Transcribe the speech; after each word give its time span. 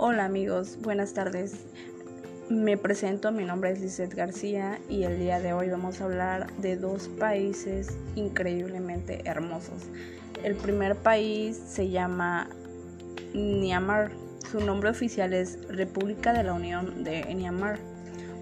Hola 0.00 0.26
amigos, 0.26 0.78
buenas 0.80 1.12
tardes. 1.12 1.56
Me 2.48 2.76
presento, 2.76 3.32
mi 3.32 3.44
nombre 3.44 3.72
es 3.72 3.80
Lizeth 3.80 4.14
García 4.14 4.78
y 4.88 5.02
el 5.02 5.18
día 5.18 5.40
de 5.40 5.52
hoy 5.52 5.70
vamos 5.70 6.00
a 6.00 6.04
hablar 6.04 6.52
de 6.58 6.76
dos 6.76 7.08
países 7.08 7.98
increíblemente 8.14 9.22
hermosos. 9.24 9.82
El 10.44 10.54
primer 10.54 10.94
país 10.94 11.60
se 11.66 11.90
llama 11.90 12.48
Myanmar. 13.34 14.12
Su 14.52 14.60
nombre 14.60 14.88
oficial 14.88 15.32
es 15.32 15.58
República 15.66 16.32
de 16.32 16.44
la 16.44 16.52
Unión 16.52 17.02
de 17.02 17.24
Myanmar. 17.34 17.80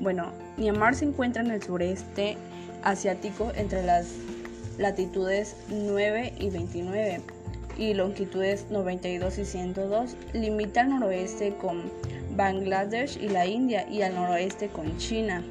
Bueno, 0.03 0.35
Myanmar 0.59 0.95
se 0.95 1.07
encuentra 1.07 1.43
en 1.43 1.53
el 1.53 1.63
sureste 1.63 2.37
asiático 2.83 3.51
entre 3.57 3.83
las 3.83 4.09
latitudes 4.77 5.57
9 5.71 6.35
y 6.39 6.51
29 6.51 7.23
y 7.79 7.95
longitudes 7.95 8.67
92 8.71 9.39
y 9.39 9.45
102. 9.45 10.17
Limita 10.33 10.83
al 10.83 10.91
noroeste 10.91 11.55
con 11.57 11.91
Bangladesh 12.37 13.19
y 13.21 13.29
la 13.29 13.47
India 13.47 13.89
y 13.89 14.03
al 14.03 14.15
noroeste 14.15 14.69
con 14.69 14.97
China 14.99 15.43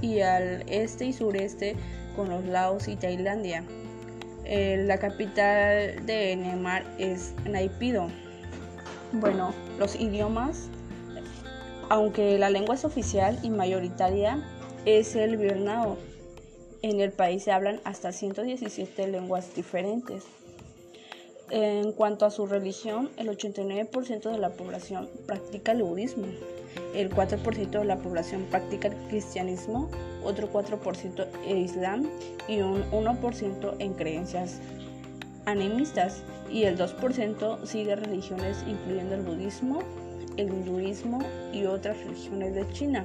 y 0.00 0.20
al 0.20 0.64
este 0.68 1.06
y 1.06 1.12
sureste 1.12 1.76
con 2.16 2.28
los 2.28 2.44
Laos 2.44 2.88
y 2.88 2.96
Tailandia. 2.96 3.64
Eh, 4.44 4.84
la 4.86 4.98
capital 4.98 6.04
de 6.04 6.36
Myanmar 6.36 6.84
es 6.98 7.34
Naipido. 7.48 8.08
Bueno, 9.12 9.54
los 9.78 9.94
idiomas, 9.94 10.68
aunque 11.88 12.38
la 12.38 12.50
lengua 12.50 12.74
es 12.74 12.84
oficial 12.84 13.38
y 13.42 13.50
mayoritaria, 13.50 14.42
es 14.84 15.14
el 15.14 15.36
birnao. 15.36 15.96
En 16.82 17.00
el 17.00 17.12
país 17.12 17.44
se 17.44 17.52
hablan 17.52 17.80
hasta 17.84 18.10
117 18.10 19.06
lenguas 19.06 19.54
diferentes. 19.54 20.24
En 21.50 21.92
cuanto 21.92 22.24
a 22.24 22.30
su 22.30 22.46
religión, 22.46 23.10
el 23.16 23.28
89% 23.28 24.30
de 24.30 24.38
la 24.38 24.50
población 24.50 25.10
practica 25.26 25.72
el 25.72 25.82
budismo, 25.82 26.26
el 26.94 27.10
4% 27.10 27.70
de 27.70 27.84
la 27.84 27.98
población 27.98 28.46
practica 28.50 28.88
el 28.88 28.96
cristianismo, 29.08 29.90
otro 30.24 30.50
4% 30.50 31.26
el 31.46 31.58
islam 31.58 32.08
y 32.48 32.60
un 32.60 32.82
1% 32.90 33.74
en 33.78 33.94
creencias 33.94 34.60
animistas 35.44 36.22
y 36.50 36.64
el 36.64 36.78
2% 36.78 37.66
sigue 37.66 37.96
religiones 37.96 38.64
incluyendo 38.66 39.14
el 39.14 39.22
budismo, 39.22 39.80
el 40.36 40.48
hinduismo 40.48 41.18
y 41.52 41.64
otras 41.64 41.98
religiones 42.04 42.54
de 42.54 42.68
China. 42.72 43.04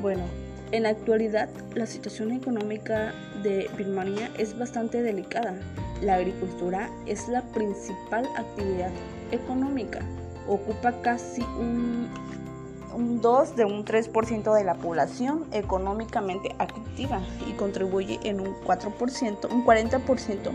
Bueno, 0.00 0.24
en 0.72 0.82
la 0.82 0.90
actualidad 0.90 1.48
la 1.74 1.86
situación 1.86 2.32
económica 2.32 3.14
de 3.42 3.70
Birmania 3.76 4.30
es 4.38 4.58
bastante 4.58 5.02
delicada 5.02 5.54
la 6.02 6.16
agricultura 6.16 6.90
es 7.06 7.28
la 7.28 7.42
principal 7.42 8.28
actividad 8.36 8.90
económica. 9.30 10.00
Ocupa 10.48 11.00
casi 11.02 11.42
un, 11.42 12.08
2 13.20 13.56
de 13.56 13.64
un 13.64 13.84
3% 13.84 14.54
de 14.54 14.64
la 14.64 14.74
población 14.74 15.46
económicamente 15.52 16.54
activa 16.58 17.20
y 17.48 17.52
contribuye 17.54 18.20
en 18.22 18.40
un 18.40 18.54
4%, 18.64 19.52
un 19.52 19.64
40% 19.64 20.50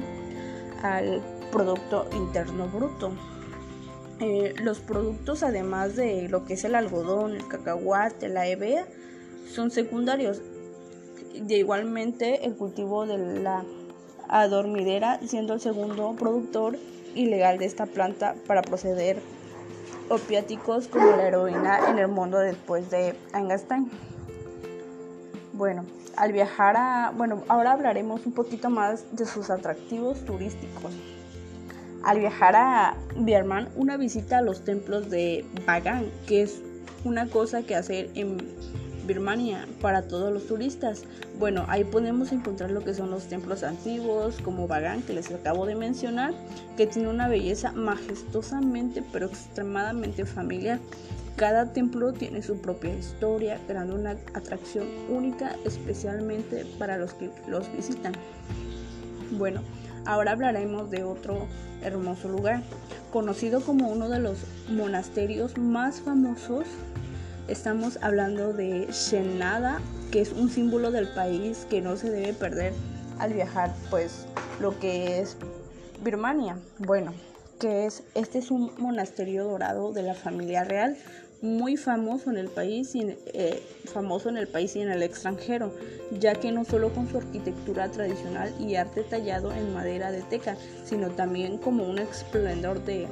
al 0.83 1.21
Producto 1.51 2.07
Interno 2.13 2.67
Bruto. 2.67 3.11
Eh, 4.21 4.53
los 4.61 4.79
productos, 4.79 5.43
además 5.43 5.95
de 5.95 6.27
lo 6.29 6.45
que 6.45 6.53
es 6.53 6.63
el 6.63 6.75
algodón, 6.75 7.35
el 7.35 7.47
cacahuate, 7.47 8.29
la 8.29 8.47
hebea, 8.47 8.85
son 9.53 9.71
secundarios. 9.71 10.41
De 11.41 11.57
igualmente 11.57 12.45
el 12.45 12.55
cultivo 12.55 13.05
de 13.05 13.17
la 13.17 13.63
adormidera, 14.29 15.19
siendo 15.25 15.53
el 15.53 15.59
segundo 15.59 16.15
productor 16.17 16.77
ilegal 17.15 17.57
de 17.57 17.65
esta 17.65 17.85
planta 17.85 18.35
para 18.47 18.61
proceder 18.61 19.19
opiáticos 20.09 20.87
como 20.87 21.05
la 21.11 21.27
heroína 21.27 21.89
en 21.89 21.99
el 21.99 22.07
mundo 22.07 22.39
después 22.39 22.89
de 22.89 23.15
Einstein. 23.33 23.89
Bueno, 25.53 25.85
al 26.15 26.31
viajar 26.31 26.75
a, 26.77 27.11
bueno, 27.15 27.43
ahora 27.47 27.73
hablaremos 27.73 28.25
un 28.25 28.33
poquito 28.33 28.69
más 28.69 29.03
de 29.15 29.25
sus 29.25 29.49
atractivos 29.49 30.23
turísticos. 30.25 30.93
Al 32.03 32.19
viajar 32.19 32.55
a 32.55 32.95
Birman, 33.17 33.69
una 33.75 33.97
visita 33.97 34.37
a 34.37 34.41
los 34.41 34.63
templos 34.63 35.09
de 35.09 35.45
Bagan, 35.65 36.09
que 36.27 36.43
es 36.43 36.61
una 37.03 37.27
cosa 37.27 37.63
que 37.63 37.75
hacer 37.75 38.09
en 38.15 38.37
Birmania 39.09 39.67
para 39.81 40.03
todos 40.03 40.31
los 40.31 40.45
turistas. 40.45 41.01
Bueno, 41.39 41.65
ahí 41.67 41.83
podemos 41.83 42.31
encontrar 42.31 42.69
lo 42.69 42.83
que 42.83 42.93
son 42.93 43.09
los 43.09 43.23
templos 43.23 43.63
antiguos, 43.63 44.37
como 44.43 44.67
Bagan, 44.67 45.01
que 45.01 45.13
les 45.13 45.31
acabo 45.31 45.65
de 45.65 45.73
mencionar, 45.73 46.35
que 46.77 46.85
tiene 46.85 47.09
una 47.09 47.27
belleza 47.27 47.71
majestuosamente 47.71 49.03
pero 49.11 49.25
extremadamente 49.25 50.25
familiar. 50.25 50.79
Cada 51.37 51.73
templo 51.73 52.13
tiene 52.13 52.43
su 52.43 52.61
propia 52.61 52.93
historia, 52.93 53.59
creando 53.65 53.95
una 53.95 54.11
atracción 54.35 54.85
única 55.09 55.55
especialmente 55.65 56.65
para 56.77 56.97
los 56.97 57.13
que 57.15 57.31
los 57.47 57.65
visitan. 57.75 58.13
Bueno, 59.31 59.61
ahora 60.05 60.33
hablaremos 60.33 60.91
de 60.91 61.03
otro 61.03 61.47
hermoso 61.81 62.27
lugar, 62.27 62.61
conocido 63.11 63.61
como 63.61 63.89
uno 63.89 64.07
de 64.07 64.19
los 64.19 64.37
monasterios 64.69 65.57
más 65.57 66.01
famosos 66.01 66.65
Estamos 67.49 67.97
hablando 68.03 68.53
de 68.53 68.85
Shenada, 68.91 69.81
que 70.11 70.21
es 70.21 70.33
un 70.33 70.51
símbolo 70.51 70.91
del 70.91 71.07
país 71.07 71.65
que 71.67 71.81
no 71.81 71.97
se 71.97 72.11
debe 72.11 72.33
perder 72.33 72.73
al 73.17 73.33
viajar, 73.33 73.73
pues 73.89 74.27
lo 74.59 74.79
que 74.79 75.19
es 75.19 75.35
Birmania. 76.03 76.59
Bueno, 76.77 77.11
que 77.59 77.87
es 77.87 78.03
este 78.13 78.37
es 78.37 78.51
un 78.51 78.71
monasterio 78.77 79.45
dorado 79.45 79.91
de 79.93 80.03
la 80.03 80.13
familia 80.13 80.63
real, 80.63 80.95
muy 81.41 81.75
famoso 81.75 82.29
en 82.29 82.37
el 82.37 82.49
país 82.49 82.93
y 82.93 83.15
eh, 83.33 83.63
famoso 83.85 84.29
en 84.29 84.37
el 84.37 84.47
país 84.47 84.75
y 84.75 84.81
en 84.81 84.91
el 84.91 85.01
extranjero, 85.01 85.73
ya 86.19 86.35
que 86.35 86.51
no 86.51 86.65
solo 86.65 86.93
con 86.93 87.09
su 87.09 87.17
arquitectura 87.17 87.89
tradicional 87.89 88.53
y 88.59 88.75
arte 88.75 89.01
tallado 89.01 89.51
en 89.53 89.73
madera 89.73 90.11
de 90.11 90.21
teca, 90.21 90.55
sino 90.85 91.09
también 91.09 91.57
como 91.57 91.83
un 91.83 91.97
esplendor 91.97 92.85
de, 92.85 93.07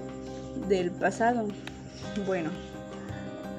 del 0.68 0.92
pasado. 0.92 1.48
Bueno, 2.28 2.52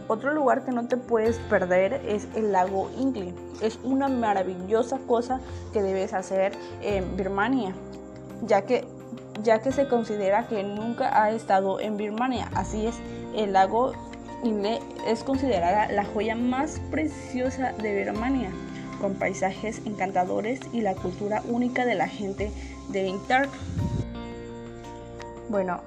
otro 0.09 0.33
lugar 0.33 0.65
que 0.65 0.73
no 0.73 0.89
te 0.89 0.97
puedes 0.97 1.39
perder 1.51 2.01
es 2.07 2.27
el 2.35 2.53
lago 2.53 2.91
Ingle. 2.99 3.35
Es 3.61 3.79
una 3.85 4.09
maravillosa 4.09 4.99
cosa 5.07 5.41
que 5.73 5.83
debes 5.83 6.15
hacer 6.15 6.53
en 6.83 7.17
Birmania, 7.17 7.75
ya 8.47 8.63
que, 8.63 8.87
ya 9.43 9.61
que 9.61 9.71
se 9.71 9.87
considera 9.87 10.49
que 10.49 10.65
nunca 10.65 11.23
ha 11.23 11.31
estado 11.31 11.79
en 11.79 11.97
Birmania. 11.97 12.49
Así 12.55 12.87
es, 12.87 12.97
el 13.37 13.53
lago 13.53 13.93
Ingle 14.43 14.81
es 15.07 15.23
considerada 15.25 15.91
la 15.93 16.05
joya 16.05 16.35
más 16.35 16.81
preciosa 16.91 17.73
de 17.73 17.95
Birmania, 17.95 18.51
con 19.01 19.15
paisajes 19.15 19.83
encantadores 19.85 20.61
y 20.73 20.81
la 20.81 20.95
cultura 20.95 21.43
única 21.49 21.85
de 21.85 21.95
la 21.95 22.09
gente 22.09 22.51
de 22.89 23.09
Intark. 23.09 23.51
Bueno, 25.49 25.81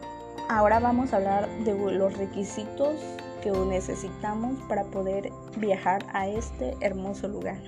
ahora 0.50 0.80
vamos 0.80 1.14
a 1.14 1.18
hablar 1.18 1.50
de 1.64 1.74
los 1.74 2.18
requisitos 2.18 2.96
que 3.42 3.52
necesitamos 3.52 4.60
para 4.68 4.84
poder 4.86 5.32
viajar 5.58 6.06
a 6.14 6.28
este 6.28 6.76
hermoso 6.80 7.28
lugar. 7.28 7.60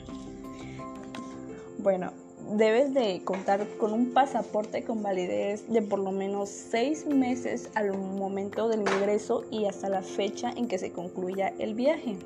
Bueno, 1.80 2.12
debes 2.52 2.94
de 2.94 3.22
contar 3.24 3.68
con 3.78 3.94
un 3.94 4.14
pasaporte 4.14 4.84
con 4.84 5.04
validez 5.04 5.68
de 5.68 5.82
por 5.82 6.00
lo 6.00 6.12
menos 6.12 6.50
seis 6.50 7.06
meses 7.06 7.70
al 7.76 7.98
momento 7.98 8.70
del 8.70 8.82
ingreso 8.82 9.44
y 9.50 9.66
hasta 9.66 9.90
la 9.90 10.02
fecha 10.02 10.52
en 10.56 10.68
que 10.68 10.78
se 10.78 10.92
concluya 10.92 11.54
el 11.60 11.74
viaje. 11.74 12.18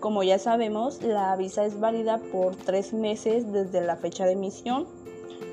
Como 0.00 0.22
ya 0.22 0.38
sabemos, 0.38 1.02
la 1.02 1.34
visa 1.36 1.64
es 1.64 1.80
válida 1.80 2.18
por 2.30 2.54
tres 2.54 2.92
meses 2.92 3.50
desde 3.50 3.80
la 3.80 3.96
fecha 3.96 4.26
de 4.26 4.32
emisión 4.32 4.86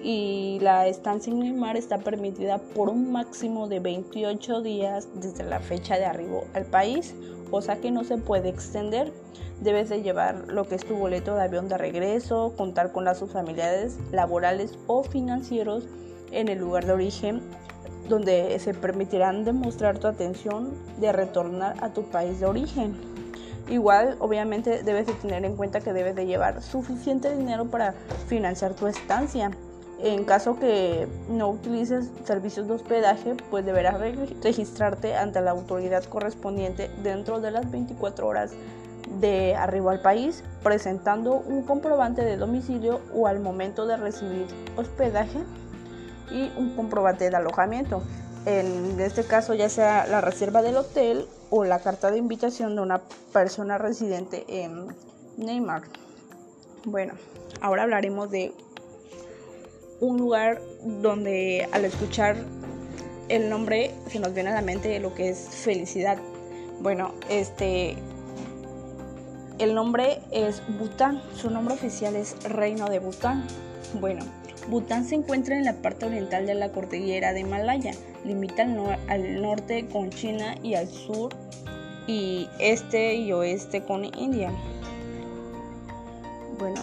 y 0.04 0.60
la 0.62 0.88
estancia 0.88 1.32
en 1.32 1.44
el 1.44 1.54
mar 1.54 1.78
está 1.78 1.98
permitida 2.00 2.58
por 2.58 2.90
un 2.90 3.12
máximo 3.12 3.68
de 3.68 3.80
28 3.80 4.62
días 4.62 5.08
desde 5.16 5.44
la 5.44 5.60
fecha 5.60 5.98
de 5.98 6.06
arribo 6.06 6.44
al 6.54 6.66
país, 6.66 7.16
cosa 7.50 7.78
que 7.78 7.90
no 7.90 8.04
se 8.04 8.18
puede 8.18 8.50
extender. 8.50 9.14
Debes 9.62 9.88
de 9.88 10.02
llevar 10.02 10.46
lo 10.48 10.68
que 10.68 10.76
es 10.76 10.86
tu 10.86 10.96
boleto 10.96 11.36
de 11.36 11.44
avión 11.44 11.70
de 11.70 11.78
regreso, 11.78 12.54
contar 12.58 12.92
con 12.92 13.06
las 13.06 13.20
familiares 13.20 13.98
laborales 14.12 14.78
o 14.88 15.04
financieros 15.04 15.86
en 16.32 16.50
el 16.50 16.60
lugar 16.60 16.86
de 16.86 16.92
origen 16.92 17.42
donde 18.10 18.60
se 18.60 18.74
permitirán 18.74 19.46
demostrar 19.46 19.98
tu 19.98 20.08
atención 20.08 20.74
de 21.00 21.12
retornar 21.12 21.76
a 21.82 21.94
tu 21.94 22.04
país 22.04 22.40
de 22.40 22.46
origen. 22.46 22.96
Igual, 23.70 24.18
obviamente, 24.20 24.84
debes 24.84 25.08
de 25.08 25.14
tener 25.14 25.46
en 25.46 25.56
cuenta 25.56 25.80
que 25.80 25.94
debes 25.94 26.16
de 26.16 26.26
llevar 26.26 26.62
suficiente 26.62 27.36
dinero 27.36 27.66
para 27.66 27.94
financiar 28.28 28.74
tu 28.74 28.88
estancia. 28.88 29.52
En 30.00 30.26
caso 30.26 30.60
que 30.60 31.08
no 31.30 31.50
utilices 31.50 32.12
servicios 32.26 32.68
de 32.68 32.74
hospedaje, 32.74 33.36
pues 33.50 33.66
deberás 33.66 34.00
registrarte 34.42 35.16
ante 35.16 35.40
la 35.42 35.52
autoridad 35.52 36.04
correspondiente 36.04 36.90
dentro 37.02 37.40
de 37.40 37.52
las 37.52 37.72
24 37.72 38.28
horas 38.28 38.52
de 39.20 39.56
arribo 39.56 39.92
al 39.92 40.02
país, 40.02 40.44
presentando 40.64 41.36
un 41.36 41.64
comprobante 41.64 42.24
de 42.24 42.38
domicilio 42.38 43.02
o 43.14 43.28
al 43.28 43.40
momento 43.40 43.86
de 43.86 43.98
recibir 43.98 44.48
hospedaje 44.76 45.40
y 46.32 46.52
un 46.58 46.76
comprobante 46.76 47.30
de 47.30 47.36
alojamiento. 47.36 48.02
en 48.46 49.00
este 49.00 49.24
caso 49.24 49.54
ya 49.54 49.70
sea 49.70 50.06
la 50.06 50.20
reserva 50.20 50.62
del 50.62 50.76
hotel 50.76 51.28
o 51.50 51.64
la 51.64 51.80
carta 51.80 52.12
de 52.12 52.18
invitación 52.18 52.76
de 52.76 52.82
una 52.82 53.02
persona 53.32 53.78
residente 53.78 54.44
en 54.48 54.88
Neymar. 55.38 55.84
Bueno, 56.84 57.14
ahora 57.62 57.84
hablaremos 57.84 58.30
de 58.32 58.54
un 60.04 60.18
lugar 60.18 60.62
donde 61.02 61.68
al 61.72 61.86
escuchar 61.86 62.36
el 63.30 63.50
nombre 63.50 63.92
se 64.08 64.20
nos 64.20 64.34
viene 64.34 64.50
a 64.50 64.54
la 64.54 64.62
mente 64.62 65.00
lo 65.00 65.14
que 65.14 65.30
es 65.30 65.38
felicidad. 65.38 66.18
Bueno, 66.82 67.14
este 67.30 67.96
el 69.60 69.74
nombre 69.74 70.20
es 70.32 70.62
Bután, 70.78 71.22
su 71.36 71.50
nombre 71.50 71.76
oficial 71.76 72.18
es 72.18 72.36
Reino 72.44 72.90
de 72.90 73.00
Bután. 73.00 73.46
Bueno, 74.02 74.26
Bután 74.68 75.06
se 75.06 75.16
encuentra 75.16 75.58
en 75.58 75.64
la 75.64 75.76
parte 75.76 76.06
oriental 76.06 76.46
de 76.48 76.56
la 76.56 76.70
cordillera 76.74 77.32
de 77.32 77.40
Himalaya, 77.42 77.92
limita 78.26 78.64
al, 79.08 79.42
norte 79.42 79.88
con 79.88 80.10
China 80.10 80.56
y 80.64 80.74
al 80.74 80.90
sur 80.90 81.34
y 82.08 82.50
este 82.60 83.16
y 83.16 83.32
oeste 83.32 83.84
con 83.84 84.04
India. 84.04 84.52
Bueno, 86.60 86.82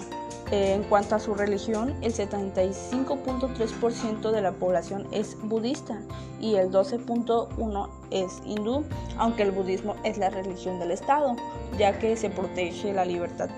en 0.51 0.83
cuanto 0.85 1.15
a 1.15 1.21
su 1.21 1.35
religión, 1.35 1.95
el 2.03 2.13
75.3% 2.13 4.33
de 4.33 4.43
la 4.43 4.53
población 4.53 5.07
es 5.13 5.37
budista 5.43 6.03
y 6.41 6.57
el 6.57 6.71
12.1% 6.71 7.89
es 8.11 8.43
hindú, 8.45 8.85
aunque 9.17 9.45
el 9.45 9.53
budismo 9.53 9.95
es 10.03 10.19
la 10.19 10.29
religión 10.31 10.81
del 10.81 10.91
Estado, 10.91 11.37
ya 11.79 11.97
que 11.99 12.17
se 12.17 12.31
protege 12.31 12.93
la 12.93 13.05
libertad 13.05 13.49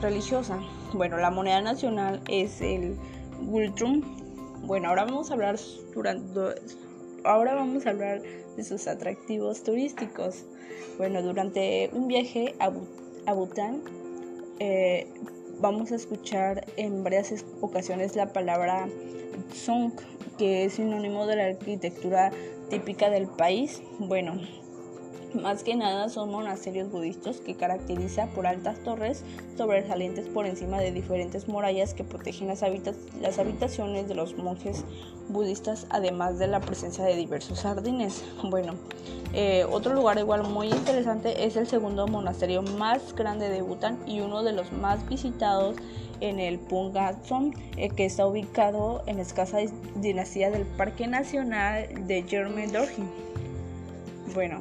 religiosa. 0.00 0.58
Bueno, 0.94 1.18
la 1.18 1.30
moneda 1.30 1.60
nacional 1.60 2.22
es 2.28 2.62
el 2.62 2.96
Gultrum. 3.42 4.00
Bueno, 4.62 4.88
ahora 4.88 5.04
vamos 5.04 5.30
a 5.30 5.34
hablar 5.34 5.58
durante, 5.94 6.40
ahora 7.24 7.54
vamos 7.54 7.84
a 7.86 7.90
hablar 7.90 8.22
de 8.22 8.64
sus 8.64 8.86
atractivos 8.86 9.62
turísticos. 9.62 10.46
Bueno, 10.96 11.20
durante 11.22 11.90
un 11.92 12.08
viaje 12.08 12.54
a, 12.58 12.70
Bután 13.34 13.82
eh, 14.58 15.06
vamos 15.60 15.92
a 15.92 15.96
escuchar 15.96 16.66
en 16.76 17.02
varias 17.04 17.44
ocasiones 17.60 18.16
la 18.16 18.32
palabra 18.32 18.88
Song, 19.52 19.92
que 20.38 20.64
es 20.64 20.74
sinónimo 20.74 21.26
de 21.26 21.36
la 21.36 21.44
arquitectura 21.46 22.30
típica 22.70 23.10
del 23.10 23.26
país. 23.26 23.82
Bueno, 23.98 24.40
más 25.34 25.62
que 25.62 25.76
nada 25.76 26.08
son 26.08 26.30
monasterios 26.30 26.90
budistas 26.90 27.40
que 27.40 27.54
caracteriza 27.54 28.26
por 28.28 28.46
altas 28.46 28.78
torres 28.80 29.22
sobresalientes 29.56 30.28
por 30.28 30.46
encima 30.46 30.78
de 30.78 30.92
diferentes 30.92 31.48
murallas 31.48 31.94
que 31.94 32.04
protegen 32.04 32.48
las, 32.48 32.62
las 33.20 33.38
habitaciones 33.38 34.08
de 34.08 34.14
los 34.14 34.36
monjes 34.36 34.84
budistas, 35.28 35.86
además 35.90 36.38
de 36.38 36.46
la 36.46 36.60
presencia 36.60 37.04
de 37.04 37.16
diversos 37.16 37.62
jardines. 37.62 38.24
Bueno, 38.42 38.74
eh, 39.32 39.66
otro 39.70 39.94
lugar 39.94 40.18
igual 40.18 40.44
muy 40.44 40.68
interesante 40.68 41.44
es 41.44 41.56
el 41.56 41.66
segundo 41.66 42.06
monasterio 42.06 42.62
más 42.62 43.14
grande 43.14 43.48
de 43.48 43.62
Bután 43.62 43.98
y 44.06 44.20
uno 44.20 44.42
de 44.42 44.52
los 44.52 44.72
más 44.72 45.06
visitados 45.08 45.76
en 46.20 46.38
el 46.38 46.58
Pungatson, 46.58 47.54
eh, 47.76 47.90
que 47.90 48.06
está 48.06 48.26
ubicado 48.26 49.02
en 49.06 49.16
la 49.16 49.22
escasa 49.22 49.58
dinastía 49.96 50.50
del 50.50 50.64
Parque 50.64 51.06
Nacional 51.06 52.06
de 52.06 52.22
Jerome 52.22 52.68
Dorji. 52.68 53.02
Bueno, 54.34 54.60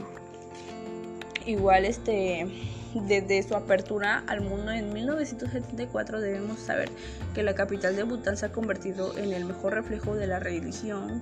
igual 1.45 1.85
este 1.85 2.47
desde 2.95 3.43
su 3.43 3.55
apertura 3.55 4.23
al 4.27 4.41
mundo 4.41 4.71
en 4.71 4.93
1974 4.93 6.21
debemos 6.21 6.59
saber 6.59 6.89
que 7.33 7.43
la 7.43 7.53
capital 7.53 7.95
de 7.95 8.03
Bután 8.03 8.37
se 8.37 8.45
ha 8.45 8.51
convertido 8.51 9.17
en 9.17 9.33
el 9.33 9.43
mejor 9.43 9.73
reflejo 9.73 10.15
de 10.15 10.27
la 10.27 10.39
religión, 10.39 11.21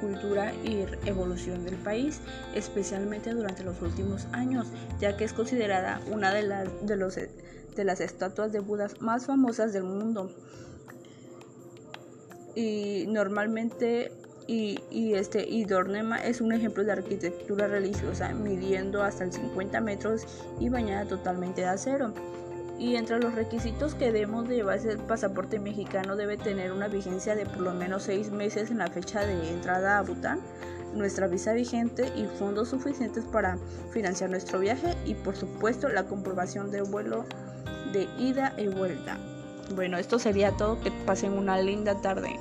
cultura 0.00 0.52
y 0.64 0.86
evolución 1.06 1.64
del 1.64 1.76
país, 1.76 2.20
especialmente 2.54 3.30
durante 3.34 3.62
los 3.62 3.80
últimos 3.82 4.26
años, 4.32 4.68
ya 5.00 5.16
que 5.16 5.24
es 5.24 5.34
considerada 5.34 6.00
una 6.10 6.32
de 6.32 6.42
las, 6.42 6.68
de 6.86 7.84
las 7.84 8.00
estatuas 8.00 8.50
de 8.50 8.60
Buda 8.60 8.88
más 9.00 9.26
famosas 9.26 9.72
del 9.72 9.84
mundo. 9.84 10.34
Y 12.54 13.04
normalmente 13.08 14.12
y, 14.46 15.14
este, 15.14 15.48
y 15.48 15.64
Dornema 15.64 16.18
es 16.18 16.40
un 16.40 16.52
ejemplo 16.52 16.84
de 16.84 16.92
arquitectura 16.92 17.68
religiosa, 17.68 18.32
midiendo 18.32 19.02
hasta 19.02 19.24
el 19.24 19.32
50 19.32 19.80
metros 19.80 20.22
y 20.58 20.68
bañada 20.68 21.06
totalmente 21.06 21.62
de 21.62 21.68
acero. 21.68 22.12
Y 22.78 22.96
entre 22.96 23.20
los 23.20 23.34
requisitos 23.34 23.94
que 23.94 24.06
debemos 24.06 24.48
de 24.48 24.56
llevar 24.56 24.78
el 24.78 24.98
pasaporte 24.98 25.60
mexicano 25.60 26.16
debe 26.16 26.36
tener 26.36 26.72
una 26.72 26.88
vigencia 26.88 27.36
de 27.36 27.46
por 27.46 27.60
lo 27.60 27.74
menos 27.74 28.04
6 28.04 28.32
meses 28.32 28.70
en 28.70 28.78
la 28.78 28.88
fecha 28.88 29.24
de 29.24 29.50
entrada 29.50 29.98
a 29.98 30.02
Bután, 30.02 30.40
nuestra 30.94 31.26
visa 31.26 31.52
vigente 31.52 32.12
y 32.16 32.26
fondos 32.38 32.70
suficientes 32.70 33.24
para 33.24 33.56
financiar 33.92 34.30
nuestro 34.30 34.58
viaje 34.58 34.94
y 35.06 35.14
por 35.14 35.36
supuesto 35.36 35.88
la 35.88 36.04
comprobación 36.04 36.70
del 36.70 36.84
vuelo 36.84 37.24
de 37.92 38.08
ida 38.18 38.52
y 38.58 38.68
vuelta. 38.68 39.16
Bueno, 39.74 39.96
esto 39.96 40.18
sería 40.18 40.52
todo. 40.52 40.80
Que 40.80 40.90
pasen 41.06 41.32
una 41.32 41.58
linda 41.60 42.00
tarde. 42.00 42.38